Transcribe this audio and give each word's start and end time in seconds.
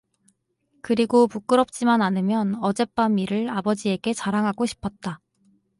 그리고 0.81 1.27
부끄럽지만 1.27 2.01
않으면 2.01 2.55
어젯밤 2.55 3.19
일을 3.19 3.51
아버지에게 3.51 4.13
자랑하고 4.13 4.65
싶었다. 4.65 5.21